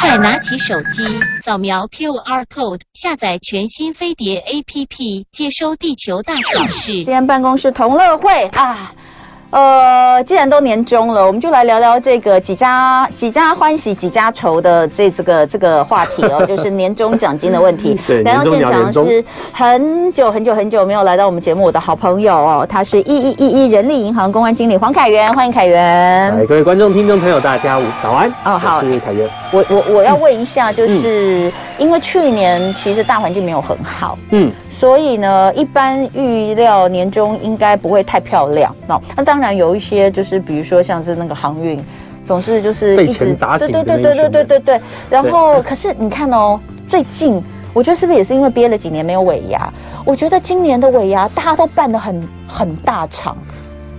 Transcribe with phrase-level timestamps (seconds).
[0.00, 1.02] 快拿起手机，
[1.36, 6.92] 扫描 QR code，下载全新飞碟 APP，接收地球大小事。
[6.92, 8.92] 今天办公室同乐会啊。
[9.50, 17.98] 呃，既然都年终了，我们就来聊聊这个几家几家欢喜几家愁的这这个这个话题哦， 就是年终奖金的问题。
[18.06, 26.30] 对，来到现场是很久很久很久没有来到我们节目我的好朋友哦，他是一一一一人力银行公关经理黄凯源，欢迎凯源。
[26.30, 28.30] 哎，各位观众听众朋友，大家早安。
[28.44, 29.26] 哦，好，谢谢凯源。
[29.50, 39.00] 我我我要问一下，就是、嗯、因为去年其实大环境没有很好，嗯，所以呢，一般预料年终应该不会太漂亮哦。
[39.16, 41.78] 那当当然有一些，就是比如说像是那个航运，
[42.26, 44.80] 总是就是一直砸醒的对对对对对对对。
[45.08, 47.40] 然后，可是你看哦，最近
[47.72, 49.72] 我觉得是不是也是因为憋了几年没有尾牙？
[50.04, 53.36] 我觉得今年的尾牙大家都办的很很大场，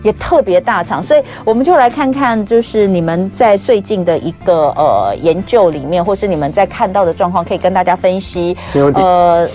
[0.03, 8.57] 也特别大场，所以我们就来看看，就是你们在最近的一个呃研究里面，或是你们在看到的状况，可以跟大家分析。
[8.73, 9.49] 呃。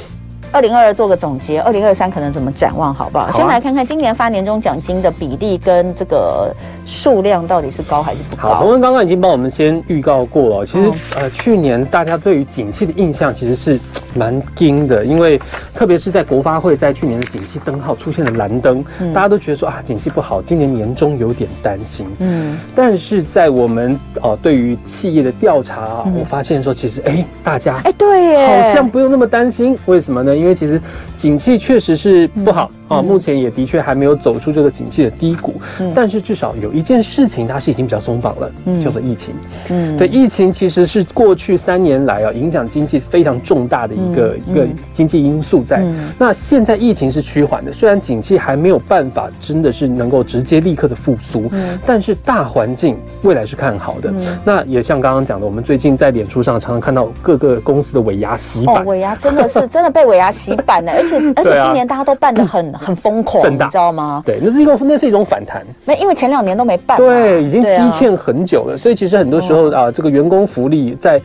[0.55, 3.27] 二零二二做个总结，二零二三可能怎么展望，好不好？
[3.27, 6.55] 好啊、先来看看今年发年终奖金的比例跟这个
[6.87, 8.51] 数量到底是高还是不高？
[8.51, 10.65] 好，彤雯刚刚已经帮我们先预告过了。
[10.65, 13.81] 其实，哦、呃，去年大家对于景气的印象其实是
[14.15, 15.41] 蛮惊的，因为
[15.75, 22.07] 特别是在国发会在去年的景气灯号出现了蓝灯，嗯、大家都觉得说啊，景气不好，今年年终有点担心。
[22.21, 29.77] 嗯，但是在我们呃对于企业的调查，嗯、我发现说其实哎，大家哎对，好像不用那么担心。
[29.87, 30.37] 为什么呢？
[30.37, 30.81] 因为其实
[31.17, 32.71] 景气确实是不好。
[32.73, 39.35] 嗯啊，目前也的确还没有走出这个景气的低谷，嗯，但是至少有一件事情它是已经比较松绑了，嗯，叫做疫情，
[39.71, 45.83] 嗯，对，疫情其实是过去三年来啊影响经济非常重大的一个一个经济因素在。
[46.19, 54.13] 那现在疫情是趋缓的，虽然景气还没有办法真的是能够直接立刻的复苏，嗯，但是大环境未来是看好的。
[54.45, 62.65] 那也像刚刚讲的，我们最近在脸书上常常看到各个公司的尾牙洗版，尾牙真的是真的被尾牙洗版了，而且 而且今年大家都办的很。
[62.85, 64.23] 很疯狂，你知道吗？
[64.27, 65.65] 对，那是一个，那是一种反弹。
[65.85, 66.97] 没，因为前两年都没办。
[66.97, 71.21] 对，已经积欠很久了，啊、所以其实很多时候啊，这个员工福利在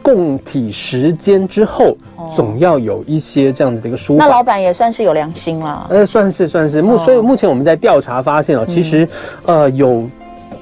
[0.00, 1.96] 供体时间之后，
[2.34, 4.26] 总要有一些这样子的一个舒缓。
[4.26, 5.86] 那老板也算是有良心了。
[5.90, 9.08] 呃，算是算是目，所以目前我们在调查发现啊，其实
[9.44, 10.04] 呃有。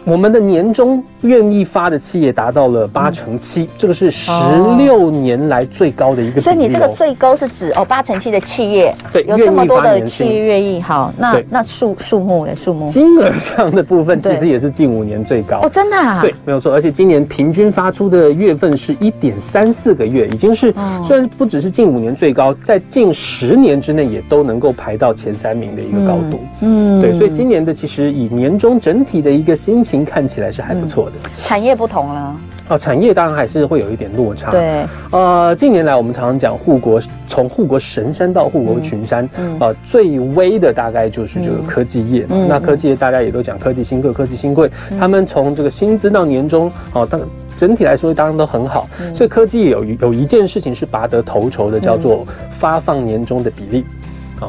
[0.04, 4.32] 我们的年终愿意发的企业达到了八成七，这个是十
[4.78, 6.40] 六年来最高的一个。
[6.40, 10.80] 所以你这个最高是指哦八成七的企业，对，有这么多的企业愿意。
[10.80, 16.20] 好，那那数数目的数目，金额上的部分其实也是近五年最高哦，真的啊？
[16.22, 16.72] 对，没有错。
[16.72, 20.74] 而且今年平均发出的月份是一点三四个月，已经是
[21.06, 26.40] 虽然不只是近五年最高，在近十年之内也都能够排到前三名的一个高度。
[26.62, 29.89] 嗯，对，所以今年的其实以年终整体的一个心情。
[30.04, 31.12] 看起来是还不错的，
[31.42, 32.36] 产业不同了
[32.68, 34.52] 哦，产业当然还是会有一点落差。
[34.52, 42.24] 对，呃，近年来我们常常讲护国，从护国神山到护国群山，嗯，呃，最威的大概就是这个科技业。
[42.30, 47.20] 嗯，那科技业大家也都讲科技新贵，科技新贵，他们从这个薪资到年终，哦，当
[47.56, 48.88] 整体来说当然都很好。
[49.12, 53.84] 所以科技有有一件事情是拔得头筹的，叫做发放年终的比例。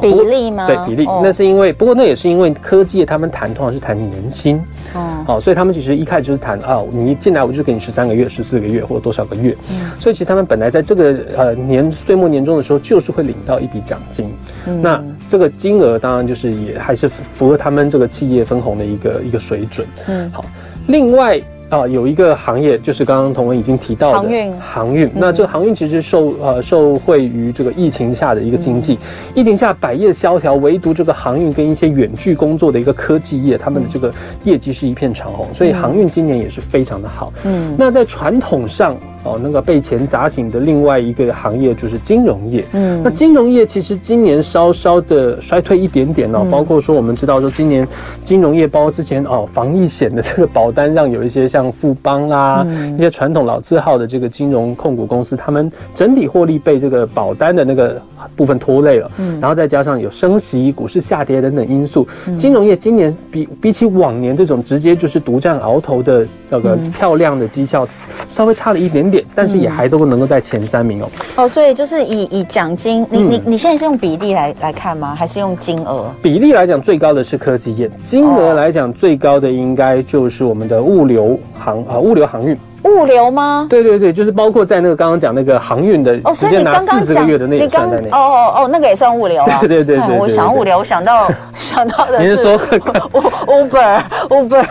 [0.00, 0.66] 比例吗？
[0.66, 4.62] 对，比例，那是因为，不过那也是因为科技他们谈通常是谈年薪，
[4.94, 14.32] 哦，好，所以他们其实一开始就是谈啊，你一进来我就给你十三个月、十四个月或者多少个月，嗯，所以其实他们本来在这个呃年岁末年终的时候就是会领到一笔奖金，
[14.80, 20.44] 那这个金额当然就是也还是符合他们这个企业分红的一个一个水准，嗯，好，
[20.86, 21.40] 另外。
[21.72, 25.10] 啊，有一个行业就是刚刚同文已经提到的航运，航运。
[25.14, 28.98] 那这个航运其实受呃受惠于这个疫情下的一个经济，
[29.34, 34.12] 疫情下百业萧条，唯独这个航运跟一些远距工作的一个科技业，他们的这个
[34.44, 37.32] 业绩是一片长虹，所以航运今年也是非常的好。
[37.44, 38.94] 嗯，那在传统上。
[39.24, 42.64] 哦，那个被钱砸醒的另外一个行业就是金融业。
[42.72, 47.86] 嗯，那金融业其实今年稍稍的衰退一点点哦，嗯、包括说我们知道说今年
[48.24, 58.02] 金融业包括之前哦防疫险的这个保单让有一些像富邦啊、嗯、一些传统老字号的这个金融控股公司，他们整体获利被这个保单的那个
[58.34, 59.08] 部分拖累了。
[59.18, 67.86] 嗯，然后再加上有升息、股市下跌等等因素，嗯、金融业今年比比起往年这种直接就是独占鳌头的那个漂亮的绩效，
[68.28, 69.11] 稍微差了一点点。
[69.34, 71.08] 但是也还都能够在前三名哦。
[71.36, 75.14] 哦，所以就是以以奖金，你你你现在是用比例来来看吗？
[75.14, 76.06] 还是用金额？
[76.22, 82.56] 比例来讲，最高的是科技业；金额来讲，最高的应该就是我们的物流航啊，物流航运。
[82.84, 83.66] 物流吗？
[83.70, 89.58] 对对对，就是包括在那个刚刚讲那个航运的，哦，所以你刚刚讲，你刚哦哦哦，那个也算物流啊。
[89.60, 92.58] 对对对对，我想物流，我想到 想到的是，您是说
[93.46, 94.66] Uber Uber，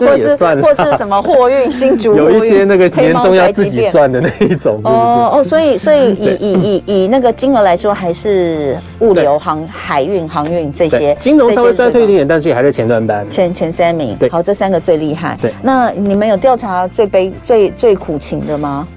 [0.00, 4.80] 或是或是什么货运新竹， 有一些那个年终要自己赚的那一种。
[4.84, 11.14] 哦哦，所以 所以以以以以那个金额来说，还是物流航海运航运这些。
[11.20, 14.16] 金融稍微衰退一点点，但是也还在前段班，前前三名。
[14.18, 15.36] 对，好，这三个最厉害。
[15.40, 18.88] 对，那你们有调查最悲最最最苦情的吗？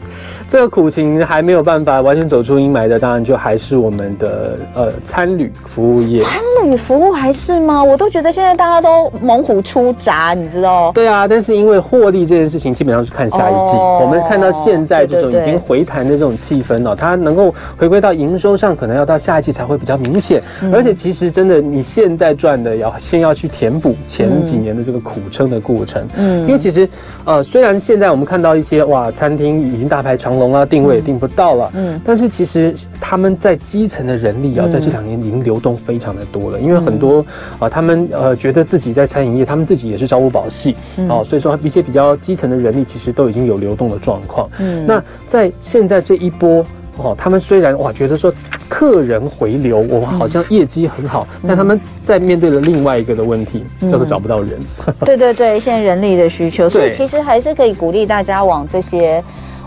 [0.48, 6.22] 这个苦情还没有办法完全走出阴霾的，当然就还是我们的呃餐旅服务业。
[6.22, 7.84] 餐旅服务还是吗？
[7.84, 10.92] 我都觉得现在大家都猛虎出闸，你知道？
[10.94, 13.72] 对啊，但是因为获利这件事情，基本上是看下一季。
[13.76, 20.42] 哦、我们看到现在这种已经回弹的这种气氛哦，它能够回归到营收上，可能要到下一季才会比较明显。
[20.62, 26.08] 嗯、而且其实真的，你现在赚的要先要去填补前几年的这个苦撑的过程。
[26.18, 26.88] 嗯，因为其实
[27.26, 30.56] 呃，虽然现在我们看到一些哇，餐厅已经大排长龙。
[30.56, 31.72] 啊，定位也定不到了。
[31.76, 36.60] 嗯，但是其实他们在基层的人力啊，在这两年已经流动非常的多了。
[36.60, 37.26] 因为很多
[37.60, 40.74] 啊，他们呃觉得自己在餐饮业，他们自己也是朝五保夕
[41.10, 44.50] 哦，所以说一些比较基层的人力其实都已经有流动的状况。
[44.60, 46.64] 嗯，那在现在这一波
[46.98, 48.34] 哦，他们虽然哇觉得说
[48.70, 54.52] 客人回流，我们好像业绩很好，但他们在面对了另外一个的问题，叫做找不到人。
[55.04, 59.22] 对对对，现在人力的需求，所以其实还是可以鼓励大家往这些。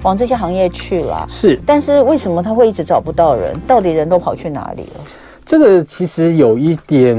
[0.08, 3.54] 往这些行业去了，是，但是为什么他会一直找不到人？
[3.66, 5.04] 到底人都跑去哪里了？
[5.48, 7.16] 这个其实有一点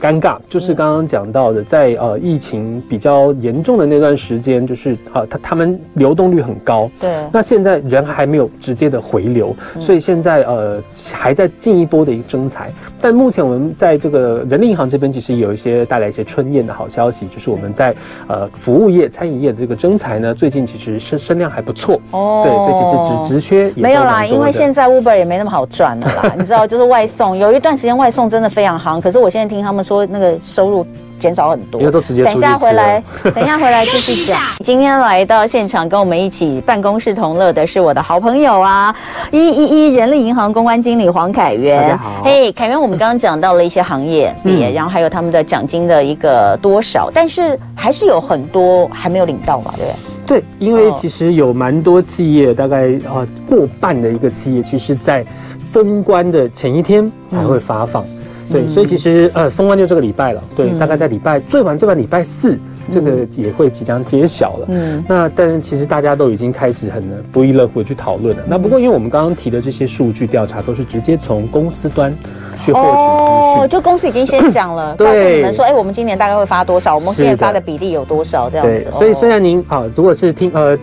[0.00, 7.14] 尴尬，就是刚刚讲到的，在呃疫情比较严重的那段时间，就是呃，他他们流动率很高，对。
[7.30, 10.82] 那现在人还没有直接的回流，所以现在呃
[11.12, 12.70] 还在进一波的一个征才。
[12.98, 17.94] 但目前我们在这个人力银行这边，其实有一些带来一些春燕的好消息，就是我们在
[18.26, 22.42] 呃服务业、餐饮业的这个征才呢，最近其实声声量还不错哦。
[22.42, 27.60] 对，所以其实职职缺也没有啦，因为现在 Uber 也没那么好赚了啦， 你知道，就是外送有一。
[27.66, 30.86] 段时间外送真的非常行，可是我现在听他们说那个收入
[31.18, 31.90] 减少很多。
[31.90, 33.02] 都直接等一下回来，
[33.34, 34.38] 等一下回来继续讲。
[34.64, 38.94] 今天来到现场跟我们一起办公室同乐的是我的好朋友啊，
[39.32, 41.82] 一一一人力银行公关经理黄凯源。
[41.82, 49.74] 大家好，嘿，凯源，我们刚刚讲到了一些行业，嗯，然后还有他们的奖金的一个多少，但是还是有很多还没有领到嘛？
[49.76, 50.15] 对不对？
[50.26, 55.24] 对，因为其实有蛮多企业，大概啊过半的一个企业，其实在。
[55.72, 62.56] 封关的前一天才会发放，嗯、对，所以其实呃，封关就这个礼拜了，对，嗯、大概在礼拜最晚最晚礼拜四，
[62.90, 64.68] 这个也会即将揭晓了。
[64.70, 68.42] 嗯，那但是其实大家都已经开始很不亦乐乎去讨论了。
[68.44, 72.16] 嗯、那不过因为我们刚刚提的这些数据调查都是直接从公司端
[72.66, 78.84] 去获取资讯，哦，就公司已经先讲了，对告诉你们说，哎，我们今年大概会发多少，我们现在发的比例有多少这样子。
[78.84, 80.76] 对，所以虽然您啊，如果是听呃。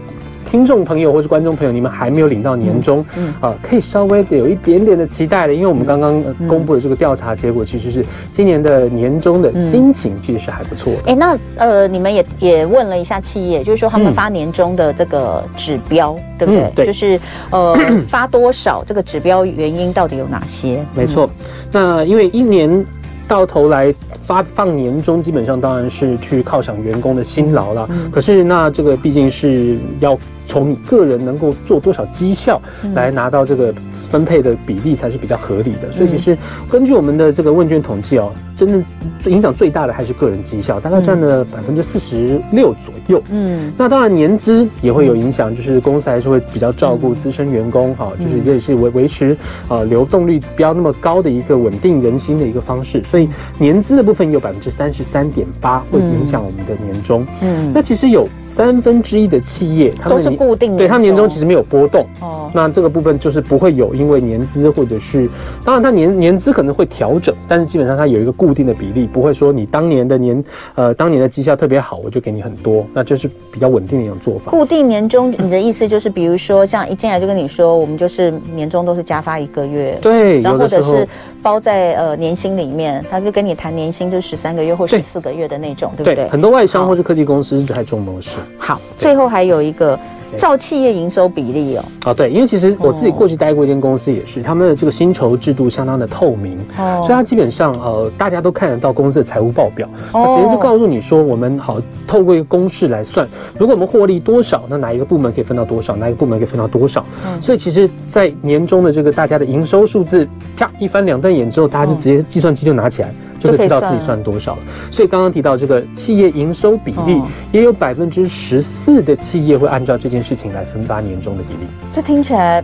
[0.53, 11.15] 听众朋友或是观众朋友，你们还没有领到年终，嗯，嗯啊，可以稍微有一点点的期待的，因为我们刚刚公布的这个调查结果，其实是今年的年终的心情其实是还不错的。
[11.15, 16.61] 那呃，你们也也问了一下企业，就是说他们发年终的这个指标，嗯、对不对？
[16.65, 17.19] 嗯、对，就是
[17.49, 17.75] 呃
[18.07, 20.85] 发多少，这个指标原因到底有哪些？
[20.93, 21.27] 没错，
[21.71, 22.85] 那因为一年
[23.27, 23.91] 到头来。
[24.25, 30.17] 发放年终基本上当然是去犒赏员工的辛劳了，可是那这个毕竟是要
[30.47, 32.61] 从你个人能够做多少绩效
[32.93, 33.73] 来拿到这个
[34.09, 36.37] 分配的比例才是比较合理的，所以其实
[36.69, 38.31] 根据我们的这个问卷统计哦。
[38.55, 38.85] 真正
[39.33, 43.21] 影响最大的还是个人绩效，大概占了百分之四十六左右。
[43.31, 49.35] 嗯，那当然年资也会有影响，就是公司还是会比较照顾资深员工哈，就是这也是维维持
[49.69, 53.03] 呃流动率不要那么高的一个稳定人心的一个方式。
[53.03, 53.27] 所以
[53.57, 57.25] 年资的部分有百分之三十三点八会影响我们的年终。
[57.41, 62.05] 嗯，那其实有三分之一的企业，他们都是固定的，对，他年终其实没有波动。
[62.21, 65.29] 哦，那这个部分就是不会有因为年资或者是，
[65.63, 68.33] 当然他年年资可能会调整，但是基本上它有一个。
[68.33, 74.49] 固定的比例不会说你当年的年，呃，当年的绩效特别好，我就给你很多，那就是比较稳定的一种做法。
[74.49, 81.07] 固定年终，你的意思就是，比如说像一进来就跟你说，我们就是年终都是加发一个月，对，然后或者是
[81.43, 86.29] 包在呃年薪里面，他就跟你谈年薪，就是十三个月或十四个月的那种，对，对不对？
[86.29, 88.39] 很多外商或是科技公司是这种模式。
[88.57, 89.97] 好，最后还有一个。
[90.37, 113.13] 照企业营收比例哦，啊对，因为其实我自己过去待过一间公司，也是、哦、他们的这个薪酬制度相当的透明，哦，所以它基本上呃大家都看得到公司的财务报表，它，直接就告诉你说，我们好透过一个公式来算，如果我们获利多少，那哪一个部门可以分到多少，哪一个部门可以分到多少，嗯，所以其实，在年终的这个大家的营收数字啪一翻两瞪眼之后，大家就直接计算机就拿起来。
[113.51, 114.59] 就可以知道自己算多少了。
[114.91, 121.67] 所以刚刚提到这个企业营收比例，哦、也有百分之十四的企业会按照这件事情来分发年终的比例。
[121.91, 122.63] 这听起来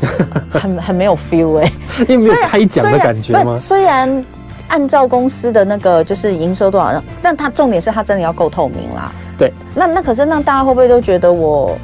[0.50, 3.58] 很很没有 feel 哎、欸，因为没有开奖的感觉吗？
[3.58, 4.24] 虽然
[4.68, 9.12] 按照公司的那个就是营收多少，但它重点是它真的要够透明啦。
[9.36, 11.76] 对，那那可是那大家会不会都觉得我？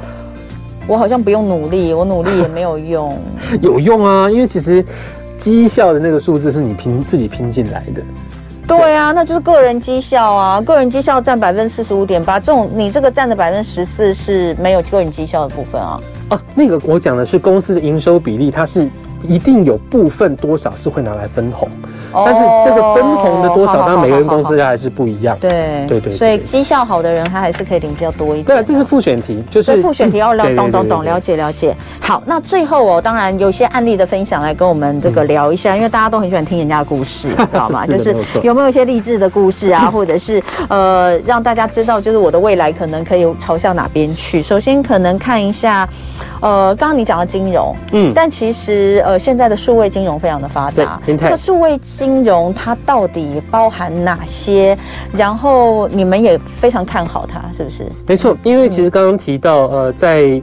[0.89, 3.21] 我好像不用努力，我努力也没有用。
[3.59, 4.81] 有用啊，因为其实
[5.37, 8.01] 绩效的那个数字是你拼自己拼进来的。
[8.67, 16.01] 对啊，那就是个人绩效啊，个人绩效占百分之四十五点八，这种你这个占的百分之十四是没有个人绩效的部分啊。
[16.31, 18.89] 哦，那个我讲的是公司的营收比例，它是
[19.25, 21.69] 一定有部分多少是会拿来分红。
[22.13, 25.37] 但是这个分红的多少，当然每个人公司还是不一样。
[25.39, 28.45] 对对对，所以绩效好的人，他还是可以领比较多一点。
[28.45, 31.75] 对啊，这是复选题，就是复选题要了，懂懂懂，了解了解。
[31.99, 37.85] 好，那最后哦，当然有些案例的分享来跟我们这个聊一下，因为大家都很喜欢听人家的故事，知道吗？
[37.87, 44.41] 就是有没有一些励志的故事啊， 或者是呃，让大家知道，就是我的未来可能可以朝向哪边去。
[44.41, 45.87] 首先，可能看一下。
[46.39, 51.01] 呃，刚刚你讲的金融，嗯，但其实呃，现在的数位金融非常的发达。
[51.03, 54.77] 这个数位金融它到底包含哪些？
[55.11, 57.91] 然后你们也非常看好它，是不是？
[58.05, 60.39] 没错，因为其实刚刚提到，呃，在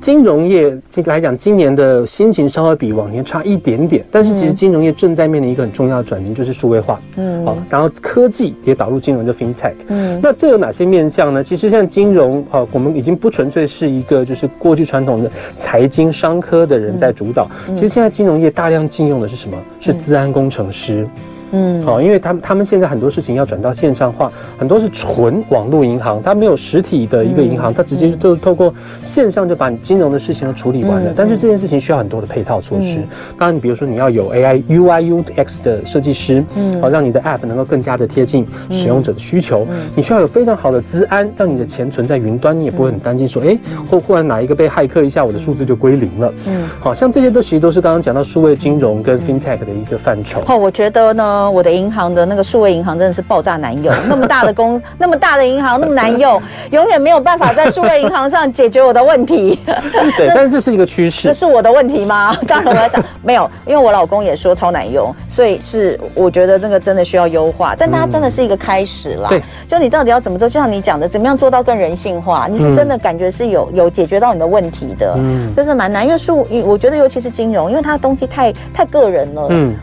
[0.00, 0.72] 金融业
[1.06, 7.00] 来讲，今年的心情稍微比往年差一点点，但是其实金融业正在面临一个很重要的转型，就是数位化。
[7.16, 9.74] 嗯，好，然后科技也导入金融，就 FinTech。
[9.88, 11.42] 嗯，那这有哪些面向呢？
[11.42, 15.28] 其实像金融，好，我们已经不纯粹是一个就是过去传统的。
[15.56, 19.56] 财经商科的人在主导，其实现在金融业大量禁用的是什么？
[19.80, 20.91] 是资安工程师。
[20.92, 21.08] 实
[21.52, 31.12] 嗯，好，因为他们他们现在很多事情要转到线上化，很多是纯网络银行，它没有实体的一个银行，它直接就透过线上就把你金融的事情都处理完了。
[31.14, 33.00] 但是这件事情需要很多的配套措施。
[33.38, 39.66] 当然，你比如说你要有 AI UI UX 的设计师，嗯，好，让你的 App 能够更加的贴近使用者的需求。
[39.94, 43.58] 你需要有非常好的资安，让你的钱存在云端，你也不会很担心说，哎，
[43.90, 46.32] 或忽然哪一个被骇客一下，我的数字就归零了。
[46.46, 50.40] 嗯，好像这些都其实都是刚刚讲到数位金融跟 FinTech 的一个范畴。
[50.46, 51.41] 哦，我觉得呢。
[51.50, 59.58] 我的银行的那个数位银行真的是爆炸难用， 那么大的公，那么大的银行那么难用，永远没有办法在数位银行上解决我的问题。
[60.16, 61.28] 对，但是这是一个趋势。
[61.28, 62.36] 这是我的问题吗？
[62.46, 67.74] 当然我在想，没有，因为我老公也说超难用，所以是我觉得这个真的需要优化。
[67.78, 69.28] 但它真的是一个开始啦。
[69.28, 70.48] 对，就你到底要怎么做？
[70.48, 72.46] 就像你讲的，怎么样做到更人性化？
[72.50, 75.14] 你是真的感觉是有有解决到你的问题的。
[75.16, 79.46] 嗯，这是蛮难，因为数，我觉得尤其是金融，因为它的东西太太个人了。
[79.50, 79.74] 嗯。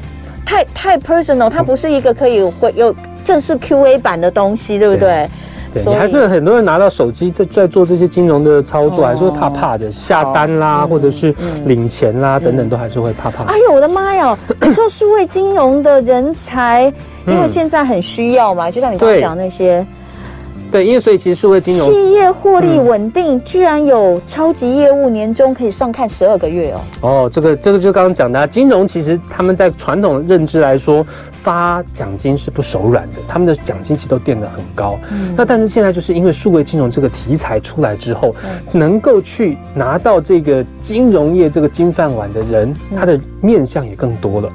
[0.50, 5.30] 太太 personal，它不是一个可以会有正式 QA 版的东西，对不对？
[5.72, 11.32] 对，你还是很多人拿到手机在在做这些金融的操作，还是会怕怕的，下单啦，或者是
[11.66, 13.44] 领钱啦等等，都还是会怕怕。
[13.44, 14.36] 哎呦，我的妈呀！
[14.62, 16.92] 你说数位金融的人才，
[17.28, 19.86] 因为现在很需要嘛，就像你刚刚讲那些。
[20.72, 26.82] 对，因为所以其实数位金融企业获利稳定，嗯、居然有超级业务年终可以上看十二个月哦。
[27.02, 35.00] 哦，这个这个就刚刚讲的，啊，金融其实他们在传统的认知来说，发奖金是不手软的，他们的奖金其实都垫得很高。
[35.12, 44.50] 嗯，那但是现在就是因为数位金融这个题材出来之后，嗯、能够去拿到这个金融业这个金饭碗的人，他的面向也更多了。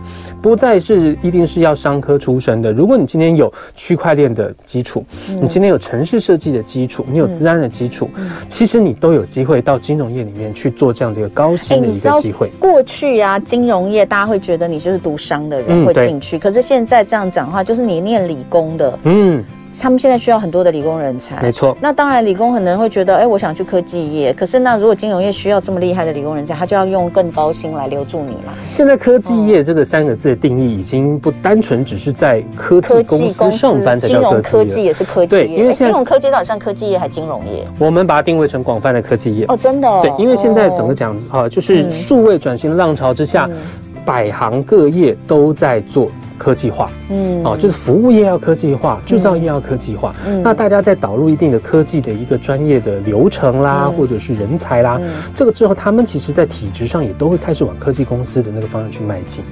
[0.45, 2.71] 不再是一定是要商科出身的。
[2.71, 12.51] 如果你今天有区块链的基础，嗯、你今天有城市设计的基础，你有资安的基础，嗯、其实你都有机会到金融业里面去做这样的一个高薪的一个机会。
[12.61, 19.43] 过去啊，金融业大家会觉得你就是读商的人会进去，嗯、可是现在这样讲的话，就是你念理工的，嗯。
[19.81, 21.77] 他们现在需要很多的理工人才，没错。
[21.81, 24.33] 那当然，理工可能会觉得，哎，我想去科技业。
[24.33, 28.55] 可是，那如果金融业需要这么厉害的理工人才，他就要用更高薪来留住你嘛。
[28.71, 34.21] 现在科技业这个三个字的定义，已经不单纯只是在科技公司上班才叫科技。
[34.21, 37.67] 金融科技也是科技因为金融科技到底像科技业还金融业？
[37.79, 40.01] 我们把它定位成广泛的科技业哦，真的、哦。
[40.03, 43.57] 对，因为现在整个讲啊，就是数位转型的浪潮之下，嗯、
[44.05, 46.11] 百行各业都在做。
[46.37, 50.13] 科技化，嗯，哦，就是服务业要科技化，制造业要科技化。
[50.27, 55.01] 嗯，那大家在导入一定的科技的一个专业的流程啦，或者是人才啦，
[55.33, 59.45] 这个之后，他们其实在体制上也都会开始往科技公司的那个方向去迈进。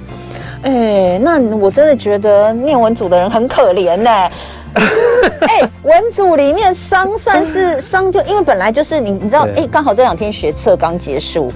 [0.63, 4.09] 哎，那我真的觉得念文组的人很可怜呢。
[5.39, 11.51] 哎，文组里面商算是商，就因为本来就是你，你知道，哎，刚好这两天学测刚结束，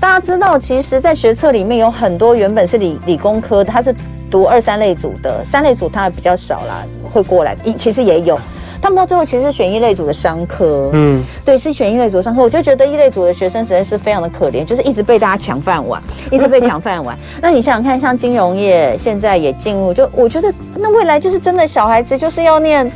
[0.00, 3.94] 大家知道，其实，在学测里面有很多原本是理理工科的，他是。
[4.28, 7.56] 读二三类组的三类组，他比较少啦，会过来。
[7.78, 8.36] 其实也有，
[8.82, 12.42] 他们到最后其实是选一类组的商科，嗯，对，是选一类组的商科。
[12.42, 17.16] 我就觉得一类组的学生实在是非常的可怜，就是一直被大家抢饭碗，一直被抢饭碗。
[17.40, 22.90] 那你想想看，像金融业现在也进入，就我觉得那未来就是真的小孩子就是要念，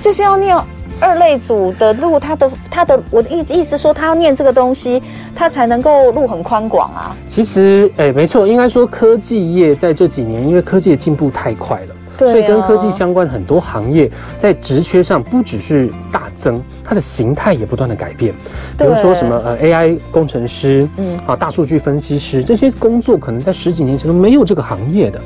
[0.00, 0.56] 就是要念。
[1.04, 5.02] 二类组的路，他的他的，我的意意思说，他要念这个东西，
[5.34, 7.14] 他才能够路很宽广啊。
[7.28, 11.94] 其实，哎、没错，应该说科技业在这几年，因为科技的进步太快了。
[12.18, 18.32] 所以跟科技相关的很多行业，在职缺上不只是大增，它的形态也不断的改变。
[18.78, 25.20] 比如说什么呃 AI 工程师，嗯，啊大数据分析师这些工作，可能在十几年前都没有这个行业的。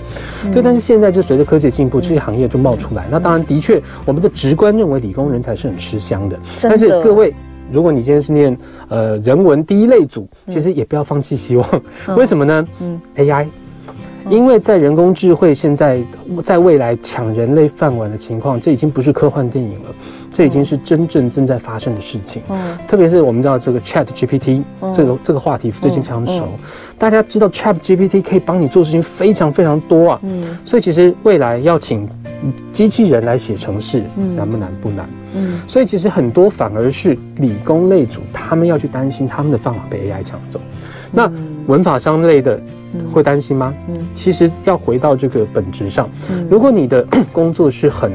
[0.45, 3.05] 嗯、对，但是现在就随着科技的进步，这些行业就冒出来。
[3.05, 6.37] 嗯、那当然，的确，我们的直观认为理工人才是很吃香的。
[6.37, 7.35] 的但是各位，
[7.71, 8.57] 如果你今天是念
[8.89, 11.69] 呃人文第一类组，其实也不要放弃希望。
[12.07, 12.67] 嗯、为什么呢？
[12.81, 13.47] 嗯，AI。
[14.31, 16.01] 因为在人工智慧现在
[16.45, 19.91] 在未来抢人类饭碗的情况，这已经不是科幻电影了，
[20.33, 22.43] 这已经是真正正在发生的事情。
[22.51, 24.63] 嗯，特别是我们知道这个 Chat GPT，
[24.95, 26.47] 这个这个话题最近非常熟，
[26.99, 30.21] 大家知道 Chat GPT 可以帮你做事情非常非常多啊。
[30.23, 32.09] 嗯，所以其实未来要请
[32.73, 34.03] 机器人来写程式，
[34.37, 34.71] 难不难？
[34.83, 35.09] 不难。
[35.35, 40.61] 嗯，所以其实很多反而是理工类组，他们要去担心他们的饭碗被 AI 抢走。
[41.11, 41.31] 那
[41.67, 42.61] 文法商类的
[43.13, 43.75] 会担心吗？
[43.89, 46.09] 嗯，其实要回到这个本质上，
[46.51, 48.13] 如果你的 工作是很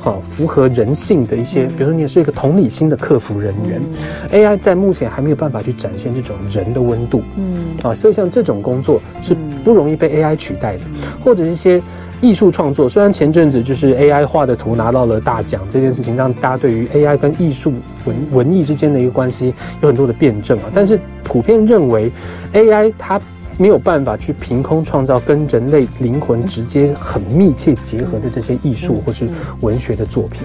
[0.00, 3.80] 好符合人性的一些，比如说你是一个同理心的客服人员
[4.32, 10.82] ，AI 在目前还没有办法去展现这种人的温度，嗯，啊，所以像这种工作是不容易被 AI 取代的，
[11.24, 11.82] 或者一些。
[12.20, 17.72] 艺术创作虽然前阵子就是 AI 画的图拿到了大奖这件事情，让大家对于 AI 跟艺术
[18.04, 20.64] 文文艺之间的一个关系有很多的辩证啊。
[20.74, 22.10] 但是普遍认为
[22.52, 23.20] ，AI 它
[23.58, 29.28] 没有办法去凭空创造跟人类灵魂直接很密切结合的这些艺术或是
[29.60, 30.42] 文学的作品。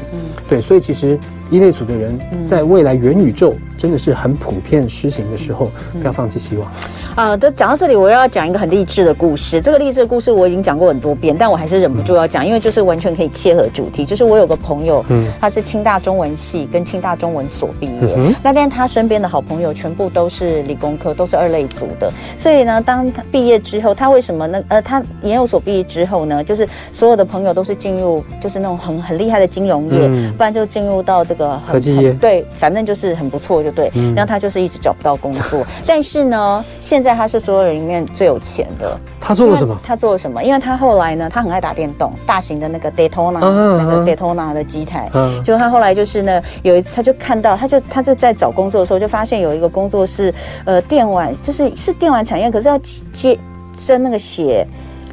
[0.49, 1.17] 对，所以其实
[1.51, 2.17] 一类组的人
[2.47, 6.71] 在未来元宇宙真的是很普遍施行的时候，不要放弃希望。
[7.13, 9.59] 啊，都讲到这里，我要讲一个很励志的故事。
[9.59, 14.05] 这个励志的故事我已经讲过很多遍，但我还是忍不住要讲，因为就是完全可以切合主题。
[14.05, 22.09] 就是我有个朋友，嗯，他是清大中文系跟清大中文所毕业，嗯、那但他身边的好朋友全部都是理工科，都是二类组的。
[22.37, 24.63] 所以呢，当他毕业之后，他为什么呢？
[24.69, 33.91] 呃，他研究所毕业之后呢，就是所有的朋友都是进入就是那种很很厉害的金融业，嗯、不然就进入到这个很科技业，对，反正就是很不错，就对。
[33.95, 38.95] 嗯、然后他就是一直找不到工作，但是呢，现现在他是所有人里面最有钱的。
[39.19, 39.75] 他做了什么？
[39.83, 40.43] 他做了什么？
[40.43, 45.09] 因为他后来呢，他很爱打电动，大型的那个 Daytona，那个 Daytona 的机台。
[45.15, 45.43] 嗯。
[45.43, 50.31] 就他后来就是呢，有一次他就看到，他就他就在找工作的时候，就发现有一个工作是
[50.65, 52.79] 呃电玩，就是是电玩产业，可是要
[53.11, 53.35] 接
[53.83, 54.63] 争那个写。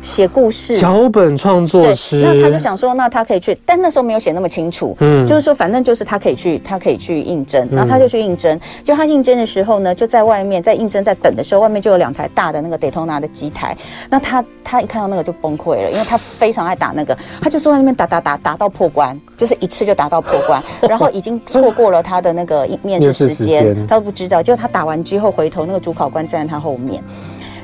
[0.03, 8.59] 写故事，脚本创作师，那他就想说，那他可以去，但那时候没有写那么清楚，嗯，就是说，反正就是他可以去，他可以去应征，然后他就去应征。
[8.83, 13.77] 就他应征的时候呢，就在外面，在应征在等的时候，外面就有两台大的那个 Daytona 的机台。
[14.09, 24.43] 那他他一看到那个就崩溃了，因为他非常爱打那个，他就坐在那边打打打打到破关，就是一次就打到破关， 然后已经错过了他的那个面试时间，他都不知道。
[24.43, 27.03] 就他打完之后回头，那个主考官站在他后面。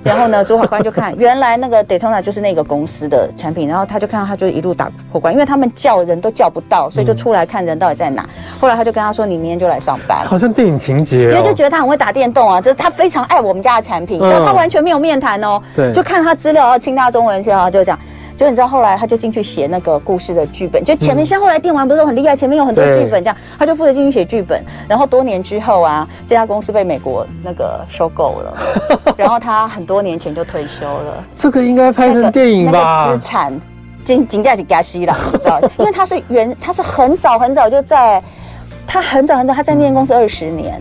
[0.05, 8.29] 然后呢，主考官就看，原来那个 Daytona 就是那个公司的产品，然后他就看到他就一路打破关，因为他们叫人都叫不到，所以就出来看人到底在哪。
[8.61, 17.99] 后来他就跟他说：“你明天就来上班。”好像电影情节，因为就觉得他很会打电动啊，就是他非常爱我们家的产品，他完全没有面谈哦，对，就看他资料，然后清大中文然后，就这样。
[18.37, 20.85] 就你知道，后来他就进去写那个故事的剧本。
[20.85, 24.63] 就前面像后来电玩不是都很厉害，前面有很多剧本这样，他就负责进去写剧本。
[24.89, 28.57] 然后多年之后啊，这家公司被美国那个收购了，
[29.17, 31.25] 然后他很多年前就退休了。
[31.37, 33.07] 这个应该拍成电影吧？
[33.07, 33.61] 那个资产，
[34.05, 35.61] 金金价是加息了，你知道？
[35.79, 38.23] 因为他是原，他是很早很早就在，
[38.87, 40.81] 他很早很早他在那间公司二十年，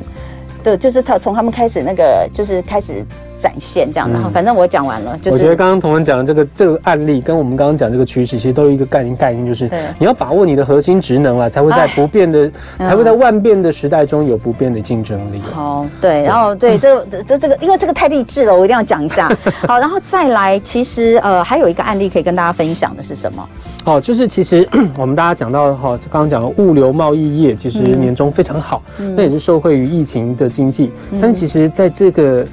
[0.64, 3.06] 对，就是他从他们开始那个就是开始。
[3.44, 5.18] 展现这样，然后反正我讲完了。
[5.22, 15.42] 就是、我觉得刚刚同仁讲的这个这个案例，跟我们刚刚讲这个趋势，其实都有一个概念概念，就是你要把握你的核心职能啊，才会在不变的，才会在万变的时代中有不变的竞争力。
[15.52, 19.30] 好，对，然后对这这这个，因为这个太励志了，我一定要讲一下。
[19.68, 23.46] 好，然后再来，其实呃还有一个案例可以跟大家分享的是什么？
[23.84, 24.66] 哦，就是其实
[24.98, 32.46] 我们大家讲到哈，刚刚讲的物流贸易业，其实年终非常好，嗯、那也是受惠于疫情的经济，嗯、但是其实在这个。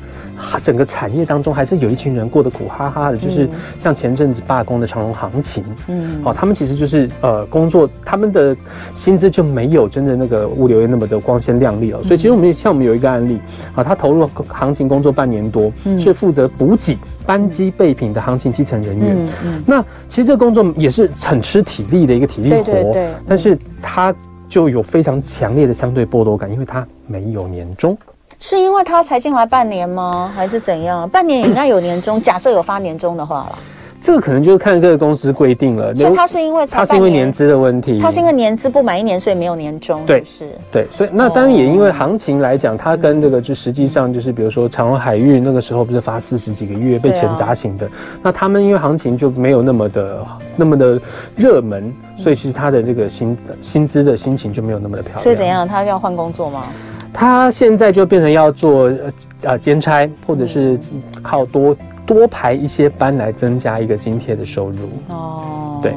[0.63, 3.49] 整个产业当中还是有一群人过得苦哈哈的，就是
[3.79, 8.57] 像前阵子罢工的长隆行情，嗯，哦，他们其实就是呃工作，他们的
[8.95, 12.01] 薪资就没有真的那个物流业那么的光鲜亮丽哦。
[12.03, 13.39] 所以其实我们像我们有一个案例
[13.75, 19.29] 啊，他投入行情工作半年多，是负责补给班机备品的行情基层人员。
[19.45, 22.97] 嗯，那其实这个工作也是很吃体力的一个体力活。
[23.27, 24.15] 但是他
[24.49, 27.97] 就有非常强烈的相对剥夺感，因为他没有年终。
[28.43, 30.33] 是因为他才进来半年吗？
[30.35, 31.07] 还是怎样？
[31.07, 33.59] 半年也应该有年终，假设有发年终的话了。
[34.01, 35.95] 这个可能就是看各个公司规定了。
[35.95, 40.07] 所以他是因为他是因为年资的问题，他是因为年资不满一年，所以没有年终。
[40.07, 40.49] 对，是。
[40.73, 47.87] 对，所以那当然也因为行情来讲，他跟这个就实际上就是比如说长荣海运那个时候不是发四十几个月被钱砸醒的，
[48.23, 50.27] 那他们因为行情就没有那么的
[50.57, 50.99] 那么的
[51.37, 55.23] 热门，所以其实他的这个薪薪资的心情就没有那么的漂亮。
[55.23, 55.69] 所以怎样？
[55.69, 56.65] 他要换工作吗？
[57.13, 60.79] 他现在就变成要做呃呃兼差，或者是
[61.23, 64.79] 靠多多排一些班来增加一个津贴的收入。
[65.09, 65.95] 哦，对，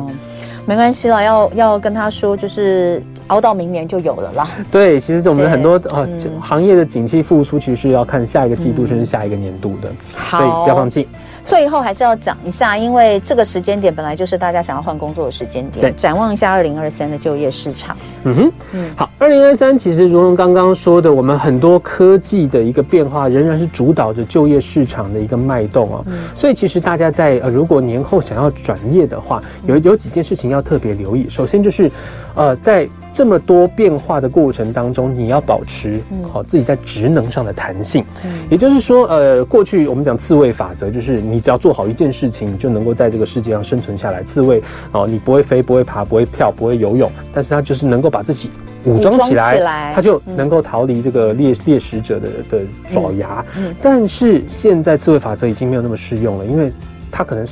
[0.66, 4.48] 没关系啦，要要跟他说，就是熬到明年就有了啦。
[4.72, 11.08] 对，其实我们很多呃、嗯、行业的景气复苏，其实是要看下一个季度甚至下一个年度的，好，所以不要放弃。
[11.46, 15.82] 最后还是要讲一下，因为这个时间点本来就是大家想要换工作的时间点。
[15.82, 17.96] 对，展望一下二零二三的就业市场。
[18.24, 26.04] 嗯哼，嗯，好，二零二三其实如同刚刚说的，我们很多科技的一个变化仍然是主导着就业市场的一个脉动啊。
[26.08, 31.30] 嗯，所以其实大家在呃，如果年后想要转业的话，有有几件事情要特别留意。
[31.30, 31.92] 首先就是，
[32.36, 38.04] 呃，在这么多变化的过程当中，你要保持好自己在职能上的弹性。
[38.26, 44.24] 嗯，也就是说，呃，过去我们讲刺猬法则，就是你只要做好一件事情，你就能够在这个世界上生存下来。
[44.24, 48.50] 刺猬哦，你不会飞，不会爬，不会跳，不会游泳，但是它就是能够把自己
[48.84, 53.46] 武装起来，它就能够逃离这个猎猎食者的的爪牙。
[53.58, 56.72] 嗯，但是现在刺猬法则已经没有那么适用了，因为
[57.12, 57.46] 它可能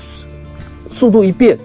[0.90, 1.56] 速度一变。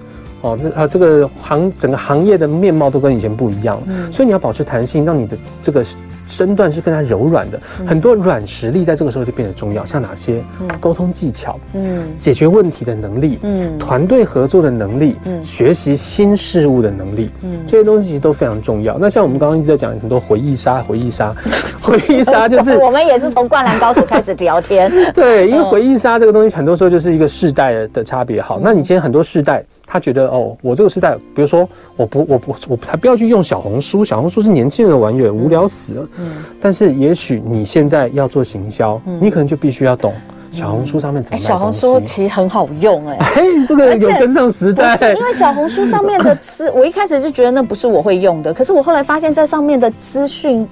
[0.43, 5.85] 哦，这啊，这个行整个行业的面貌都跟以前不一样了，嗯，所以你要保持弹性，让你的这个
[6.29, 7.59] 身段是更加柔软的。
[7.81, 10.43] 嗯，很多软实力在这个时候就变得重要，像哪些？
[10.61, 18.99] 嗯，沟通技巧，嗯，解决问题的能力，嗯，团队合作的能力，嗯，学习新事物的能力，嗯，这些东西其实都非常重要。
[18.99, 21.35] 那像我们刚刚一直在讲很多回忆杀，回忆杀，
[21.81, 28.43] 回忆杀就是 我们也是从灌篮高手开始聊天， 对，因为回忆杀这个东西很多时候就是一个世代的差别。
[28.43, 29.65] 好，那你今天很多世代。
[29.87, 36.09] 他觉得哦，我这个时代，比如说，我不，我不，我才不要去用小红书，小红书是年轻人的玩意儿，无聊死了。
[36.19, 36.45] 嗯。
[36.61, 40.13] 但是也许你现在要做行销，嗯，你可能就必须要懂
[40.51, 41.47] 小红书上面怎么卖东西。
[41.47, 44.99] 小红书其实很好用，哎，哎，这个有跟上时代。
[45.15, 50.67] 因为小红书上面的资，我一开始就觉得那不是我会用的，可是我后来发现，在上面的资讯。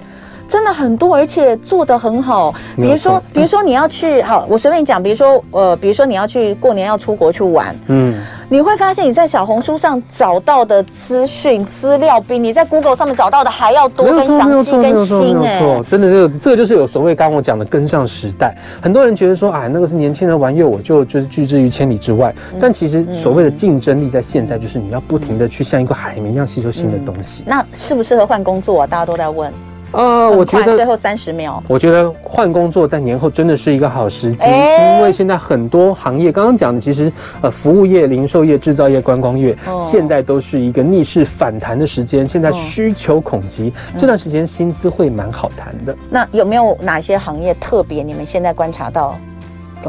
[0.47, 2.53] 真的很多，而且做的很好。
[2.75, 15.37] 比如说，比如说你要去，好，我随便讲，比如说，呃，比如说你要去过年要出国去玩，嗯，你会发现你在小红书上找到的资讯资料，比你在 Google 上面找到的还要多、跟详细、跟新。
[15.39, 18.55] 哎，没错，真的，这个这个就是有所谓刚刚我讲的跟上时代。
[18.81, 22.33] 很多人觉得说，啊，那个是年轻人玩意，我就就是拒之于千里之外。
[22.59, 27.43] 但其实所谓的竞争力在现在，就是你要不停的去像一个海绵一样吸收新的东西。
[27.47, 28.87] 那适不适合换工作啊？
[28.87, 29.51] 大家都在问。
[29.95, 42.27] 呃，我觉得最后三十秒，我觉得换工作在年后真的是一个好时机，欸、因为现在很多行业，刚刚讲的其实呃，服务业、零售业、制造业、观光业，哦、现在都是一个逆势反弹的时间。
[42.27, 45.95] 现在需求恐急，哦、这段时间薪资会蛮好谈的。
[46.09, 48.03] 那有没有哪些行业特别？
[48.03, 49.17] 你们现在观察到？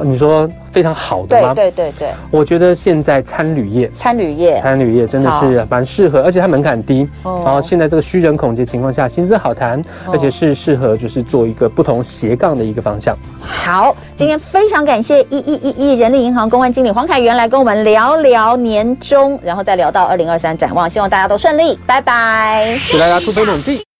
[0.05, 1.55] 你说非常好的吗？
[1.55, 7.09] 对对对对，我觉得现在餐旅业，餐旅业，餐旅业真的是蛮适合，而且它门槛低。
[7.25, 13.17] 然后现在这个虚人恐急情况下，薪资好谈，而且是适合就是做一个不同斜杠的一个方向。
[13.41, 23.96] 好，今天非常感谢一一一一人力银行公关经理黄凯源来跟我们聊聊年终，然后再聊到二零二三展望，希望大家都顺利，拜拜，祝大家突飞猛进。